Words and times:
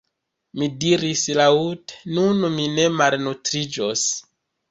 Mi 0.59 0.67
diris 0.83 1.25
laŭte: 1.39 1.99
“nun 2.17 2.41
mi 2.55 2.65
ne 2.79 2.87
malnutriĝos!» 3.01 4.09